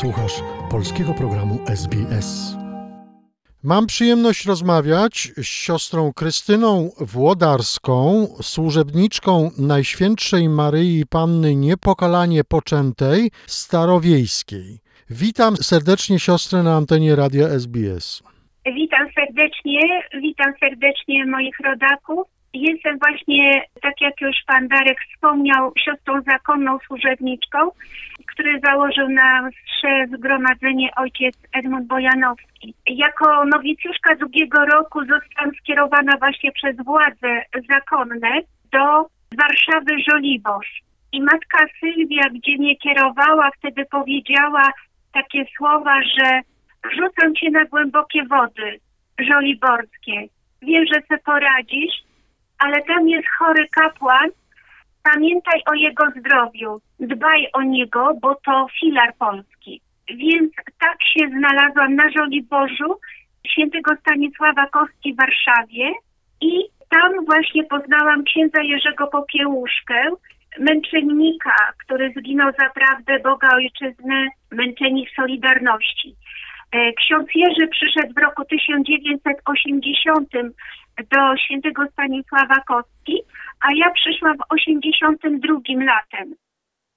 [0.00, 2.56] Słuchasz polskiego programu SBS.
[3.62, 14.78] Mam przyjemność rozmawiać z siostrą Krystyną Włodarską, służebniczką Najświętszej Maryi Panny Niepokalanie Poczętej Starowiejskiej.
[15.10, 18.22] Witam serdecznie siostrę na antenie Radia SBS.
[18.66, 19.80] Witam serdecznie,
[20.22, 22.34] witam serdecznie moich rodaków.
[22.54, 27.58] Jestem właśnie, tak jak już pan Darek wspomniał, siostrą zakonną służebniczką,
[28.34, 32.74] który założył na msze zgromadzenie ojciec Edmund Bojanowski.
[32.86, 38.40] Jako nowicjuszka drugiego roku zostałam skierowana właśnie przez władze zakonne
[38.72, 39.06] do
[39.38, 40.82] Warszawy Żoliborz.
[41.12, 44.70] I matka Sylwia, gdzie mnie kierowała, wtedy powiedziała
[45.12, 46.40] takie słowa, że
[46.90, 48.78] rzucam cię na głębokie wody
[49.18, 50.26] żoliborskie.
[50.62, 51.94] Wiem, że sobie poradzisz,
[52.58, 54.28] ale tam jest chory kapłan.
[55.12, 59.80] Pamiętaj o jego zdrowiu, dbaj o niego, bo to filar polski.
[60.08, 62.98] Więc tak się znalazłam na Żoliborzu
[63.46, 65.92] świętego Stanisława Kostki w Warszawie
[66.40, 70.04] i tam właśnie poznałam księdza Jerzego Popiełuszkę,
[70.58, 76.14] męczennika, który zginął za prawdę Boga Ojczyzny, męczennik Solidarności.
[76.72, 80.28] E, ksiądz Jerzy przyszedł w roku 1980
[80.98, 83.22] do świętego Stanisława Kostki,
[83.60, 86.34] a ja przyszłam w 82 latem.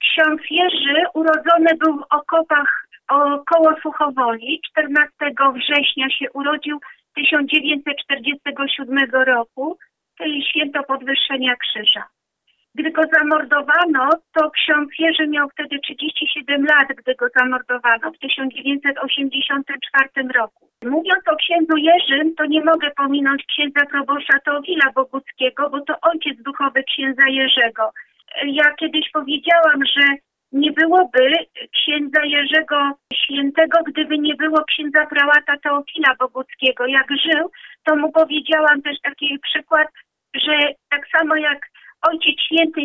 [0.00, 2.86] Ksiądz Jerzy urodzony był w okopach
[3.46, 4.60] koło Suchowoli.
[4.70, 5.12] 14
[5.54, 6.80] września się urodził
[7.14, 9.78] 1947 roku,
[10.18, 12.04] czyli święto podwyższenia krzyża.
[12.74, 20.08] Gdy go zamordowano, to ksiądz Jerzy miał wtedy 37 lat, gdy go zamordowano w 1984
[20.34, 20.70] roku.
[20.84, 26.42] Mówiąc o księdzu Jerzym, to nie mogę pominąć księdza proboszcza Teofila Boguckiego, bo to ojciec
[26.42, 27.90] duchowy księdza Jerzego.
[28.44, 30.02] Ja kiedyś powiedziałam, że
[30.52, 31.32] nie byłoby
[31.72, 36.86] księdza Jerzego Świętego, gdyby nie było księdza prałata Teofila Boguckiego.
[36.86, 37.50] Jak żył,
[37.84, 39.88] to mu powiedziałam też taki przykład,
[40.34, 40.58] że
[40.90, 41.69] tak samo jak
[42.02, 42.80] Ojciec Święty,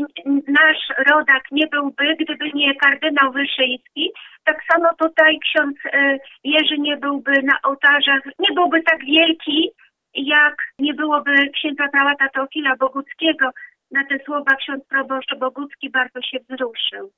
[0.48, 4.12] nasz rodak nie byłby, gdyby nie kardynał Wyszyński.
[4.44, 9.72] Tak samo tutaj ksiądz e, Jerzy nie byłby na ołtarzach, nie byłby tak wielki,
[10.14, 13.50] jak nie byłoby księdza prałata Teofila Boguckiego.
[13.92, 17.12] Na te słowa ksiądz proboszcz Bogucki bardzo się wzruszył.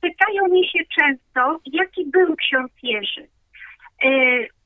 [0.00, 3.28] Pytają mnie się często, jaki był ksiądz Jerzy.
[4.04, 4.08] E,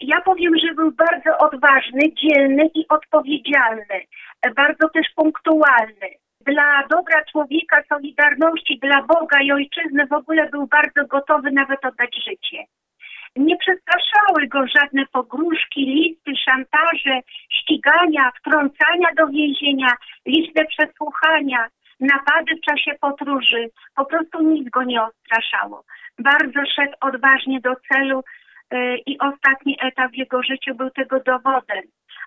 [0.01, 4.01] ja powiem, że był bardzo odważny, dzielny i odpowiedzialny,
[4.57, 6.09] bardzo też punktualny
[6.51, 12.17] dla dobra człowieka, solidarności, dla Boga i ojczyzny w ogóle był bardzo gotowy nawet oddać
[12.25, 12.65] życie.
[13.37, 19.93] Nie przestraszały go żadne pogróżki, listy, szantaże, ścigania, wtrącania do więzienia,
[20.27, 21.67] liczne przesłuchania,
[22.01, 23.71] napady w czasie podróży.
[23.97, 25.85] Po prostu nic go nie odstraszało.
[26.19, 28.23] Bardzo szedł odważnie do celu
[28.73, 31.85] yy, i ostatni etap w jego życiu był tego dowodem.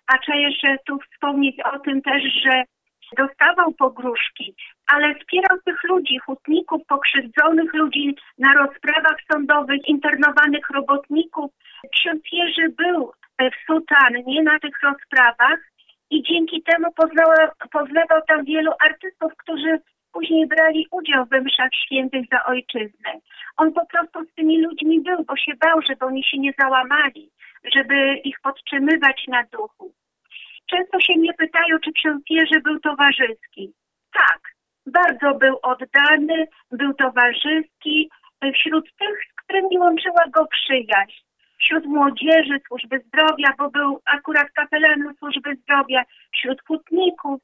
[0.07, 2.63] A trzeba jeszcze tu wspomnieć o tym też, że
[3.17, 4.55] dostawał pogróżki,
[4.87, 11.51] ale wspierał tych ludzi, hutników, pokrzywdzonych ludzi na rozprawach sądowych, internowanych robotników.
[11.95, 15.59] Ksiądz Jerzy był w sutannie na tych rozprawach
[16.09, 19.79] i dzięki temu poznała, poznawał tam wielu artystów, którzy
[20.13, 23.11] później brali udział w mszach świętych za ojczyznę.
[23.57, 27.29] On po prostu z tymi ludźmi był, bo się bał, żeby oni się nie załamali,
[27.75, 29.92] żeby ich podtrzymywać na duchu.
[30.73, 33.73] Często się mnie pytają, czy ksiądz Jerzy był towarzyski.
[34.13, 34.39] Tak,
[34.85, 38.09] bardzo był oddany, był towarzyski
[38.53, 41.23] wśród tych, z którymi łączyła go przyjaźń.
[41.59, 46.03] Wśród młodzieży, służby zdrowia, bo był akurat kapelanem służby zdrowia,
[46.33, 47.41] wśród hutników,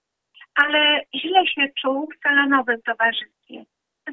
[0.56, 3.66] ale źle się czuł w salonowym towarzystwie.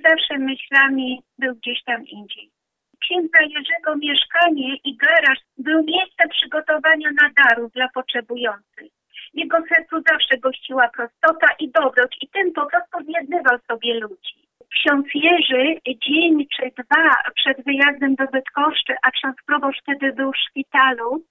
[0.08, 2.50] Zawsze myślami był gdzieś tam indziej.
[3.00, 8.95] Księdza Jerzego mieszkanie i garaż był miejscem przygotowania nadarów dla potrzebujących.
[9.36, 14.36] Jego sercu zawsze gościła prostota i dobroć i tym po prostu zjednywał sobie ludzi.
[14.74, 20.36] Ksiądz Jerzy dzień czy dwa przed wyjazdem do Bydgoszczy, a ksiądz proboszcz wtedy był w
[20.36, 21.24] szpitalu,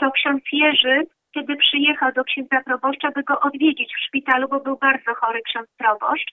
[0.00, 1.06] to ksiądz Jerzy
[1.36, 5.68] kiedy przyjechał do księdza proboszcza, by go odwiedzić w szpitalu, bo był bardzo chory ksiądz
[5.78, 6.32] proboszcz.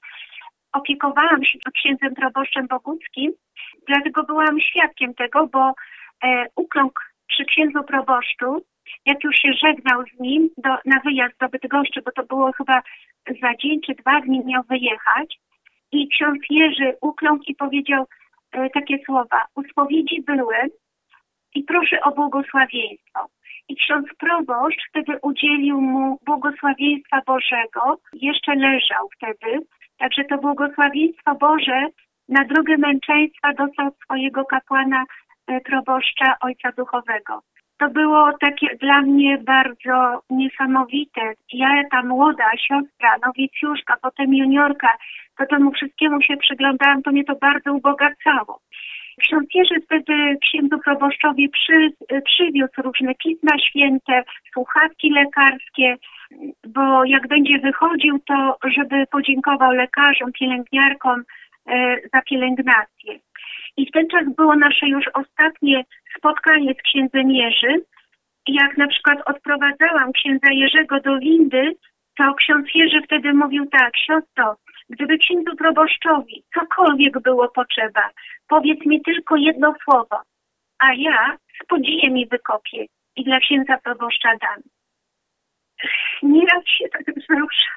[0.73, 3.31] Opiekowałam się księdzem proboszczem Boguckim,
[3.87, 5.73] dlatego byłam świadkiem tego, bo
[6.23, 8.65] e, ukląkł przy księdzu proboszczu
[9.05, 12.81] jak już się żegnał z nim do, na wyjazd do Bydgoszczy, bo to było chyba
[13.41, 15.39] za dzień czy dwa dni miał wyjechać
[15.91, 18.05] i ksiądz Jerzy ukląkł i powiedział
[18.51, 20.23] e, takie słowa, u spowiedzi
[21.55, 23.27] i proszę o błogosławieństwo.
[23.69, 29.59] I ksiądz proboszcz wtedy udzielił mu błogosławieństwa Bożego, jeszcze leżał wtedy,
[29.97, 31.87] także to błogosławieństwo Boże
[32.29, 35.03] na drogę męczeństwa dostał swojego kapłana
[35.47, 37.41] e, proboszcza ojca duchowego.
[37.83, 41.21] To było takie dla mnie bardzo niesamowite.
[41.53, 44.87] Ja, ta młoda siostra, nowicjuszka, potem juniorka,
[45.37, 48.59] to temu wszystkiemu się przyglądałam, to mnie to bardzo ubogacało.
[49.19, 51.89] Ksiądz Jerzy wtedy księdzu proboszczowi przy,
[52.25, 55.95] przywiózł różne pisma święte, słuchawki lekarskie,
[56.67, 61.23] bo jak będzie wychodził, to żeby podziękował lekarzom, pielęgniarkom
[61.67, 63.19] e, za pielęgnację.
[63.77, 65.83] I w ten czas było nasze już ostatnie
[66.17, 67.81] spotkanie z księdzem Jerzym.
[68.47, 71.75] I Jak na przykład odprowadzałam księdza Jerzego do windy,
[72.17, 74.55] to ksiądz Jerzy wtedy mówił tak, siostro,
[74.89, 78.09] gdyby księdzu proboszczowi cokolwiek było potrzeba,
[78.47, 80.21] powiedz mi tylko jedno słowo,
[80.79, 82.85] a ja z podzijem mi wykopię
[83.15, 84.61] i dla księdza proboszcza dam.
[86.23, 87.71] Nieraz się tak wzrusza,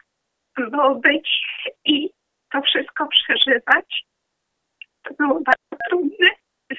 [0.70, 1.46] bo być
[1.84, 2.10] i
[2.52, 4.04] to wszystko przeżywać,
[5.08, 6.28] to było bardzo trudne.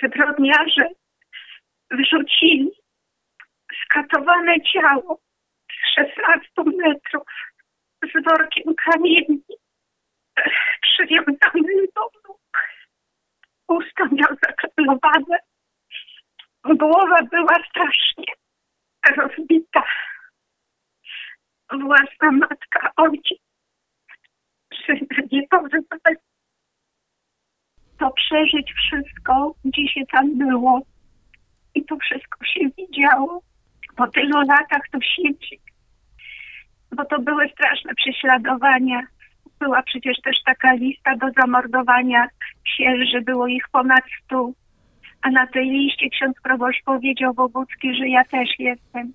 [0.04, 0.90] Zbrodniarze
[1.92, 2.72] wrzucili
[3.86, 5.20] skatowane ciało
[5.72, 7.24] z 16 metrów
[8.04, 9.42] z workiem kamieni
[10.82, 12.40] przywiązany do nóg.
[13.68, 14.38] Usta miał.
[16.76, 18.26] Głowa była strasznie
[19.18, 19.84] rozbita.
[21.72, 23.40] Własna matka, ojciec,
[24.86, 26.18] syna nie pozwali.
[28.00, 30.82] To przeżyć wszystko, gdzie się tam było
[31.76, 33.42] i to wszystko się widziało.
[33.96, 35.60] Po tylu latach to siedzi.
[36.96, 39.02] Bo to były straszne prześladowania.
[39.60, 42.28] Była przecież też taka lista do zamordowania
[42.64, 44.56] księży, było ich ponad stu.
[45.22, 49.14] A na tej liście ksiądz proboszcz powiedział Bogucki, że ja też jestem.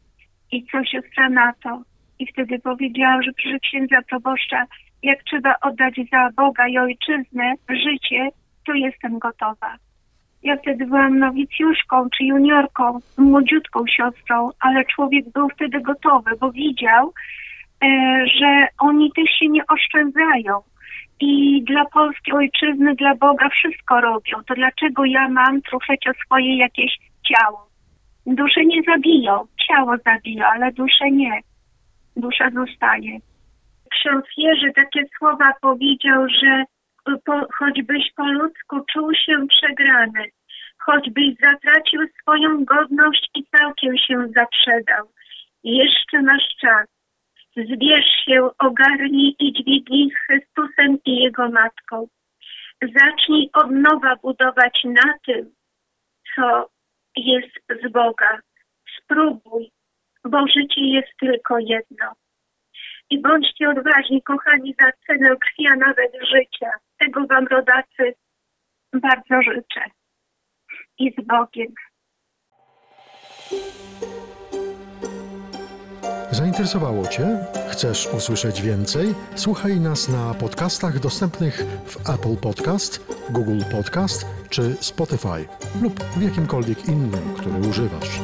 [0.53, 1.83] I co siostra na to?
[2.19, 4.65] I wtedy powiedziałam, że przy księdza proboszcza,
[5.03, 8.29] jak trzeba oddać za Boga i ojczyznę życie,
[8.67, 9.77] to jestem gotowa.
[10.43, 17.13] Ja wtedy byłam nowicjuszką czy juniorką, młodziutką siostrą, ale człowiek był wtedy gotowy, bo widział,
[17.85, 17.87] e,
[18.41, 20.61] że oni też się nie oszczędzają
[21.21, 24.43] i dla polskiej ojczyzny, dla Boga wszystko robią.
[24.47, 26.99] To dlaczego ja mam trucheć o swoje jakieś
[27.29, 27.67] ciało?
[28.27, 31.41] Duszę nie zabiją, ciało zabiją, ale duszę nie.
[32.17, 33.19] Dusza zostaje.
[33.91, 36.65] Ksiądz Jerzy takie słowa powiedział, że
[37.25, 40.25] po, choćbyś po ludzku czuł się przegrany,
[40.79, 45.13] choćbyś zatracił swoją godność i całkiem się zaprzedał.
[45.65, 46.87] Jeszcze masz czas.
[47.57, 52.07] Zbierz się, ogarnij i dźwignij z Chrystusem i Jego Matką.
[52.83, 55.55] Zacznij od nowa budować na tym,
[56.35, 56.71] co
[57.17, 58.39] jest z Boga.
[58.99, 59.71] Spróbuj,
[60.25, 62.13] bo życie jest tylko jedno.
[63.11, 66.71] I bądźcie odważni, kochani, za cenę krwi, a nawet życia.
[66.99, 68.15] Tego Wam, rodacy,
[68.93, 69.85] bardzo życzę.
[70.99, 71.75] I z Bogiem.
[76.31, 77.39] Zainteresowało Cię?
[77.71, 79.07] Chcesz usłyszeć więcej?
[79.35, 85.49] Słuchaj nas na podcastach dostępnych w Apple Podcast, Google Podcast czy Spotify
[85.83, 88.21] lub w jakimkolwiek innym, który używasz.